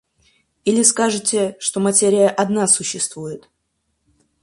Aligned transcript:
Или 0.65 0.81
скажете, 0.81 1.55
что 1.59 1.79
материя 1.79 2.27
одна 2.27 2.65
существует? 2.65 3.47